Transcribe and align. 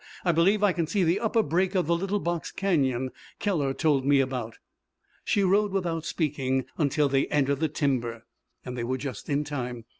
I 0.25 0.31
believe 0.31 0.63
I 0.63 0.71
can 0.73 0.87
see 0.87 1.03
the 1.03 1.19
upper 1.19 1.43
break 1.43 1.75
of 1.75 1.85
the 1.85 1.95
little 1.95 2.19
box 2.19 2.51
canyon 2.51 3.11
Keller 3.37 3.71
told 3.71 4.03
me 4.03 4.19
about." 4.19 4.57
She 5.23 5.43
rode 5.43 5.71
without 5.71 6.05
speaking 6.07 6.65
until 6.75 7.07
they 7.07 7.27
entered 7.27 7.59
the 7.59 7.69
timber. 7.69 8.25
They 8.65 8.83
were 8.83 8.97
just 8.97 9.29
in 9.29 9.43
time. 9.43 9.85